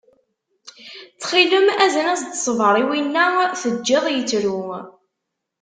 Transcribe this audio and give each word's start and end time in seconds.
Ttxil-m 1.19 1.67
azen-as-d 1.83 2.33
ṣṣber 2.39 2.75
i 2.81 2.83
winna 2.89 3.25
teǧǧiḍ 3.61 4.05
yettru. 4.15 4.61